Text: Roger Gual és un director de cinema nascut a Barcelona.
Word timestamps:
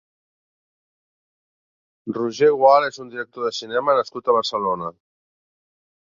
Roger 2.15 2.49
Gual 2.63 2.87
és 2.87 2.99
un 3.05 3.13
director 3.13 3.47
de 3.49 3.53
cinema 3.59 3.97
nascut 4.01 4.27
a 4.33 4.37
Barcelona. 4.41 4.91